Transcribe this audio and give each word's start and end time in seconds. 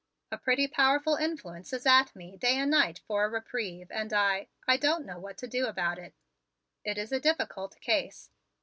A 0.31 0.37
pretty 0.39 0.67
powerful 0.67 1.15
influence 1.15 1.71
is 1.73 1.85
at 1.85 2.15
me 2.15 2.35
day 2.35 2.55
and 2.57 2.71
night 2.71 3.01
for 3.05 3.23
a 3.23 3.29
reprieve 3.29 3.91
and 3.91 4.11
I 4.11 4.47
I 4.67 4.75
don't 4.77 5.05
know 5.05 5.19
what 5.19 5.37
to 5.37 5.47
do 5.47 5.67
about 5.67 5.99
it. 5.99 6.15
It 6.83 6.97
is 6.97 7.11
a 7.11 7.19
difficult 7.19 7.79
case. 7.81 8.31